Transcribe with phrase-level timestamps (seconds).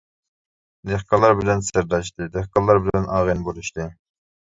[0.91, 3.93] دېھقانلار بىلەن سىرداشتى، دېھقانلار بىلەن ئاغىنە بولۇشتى.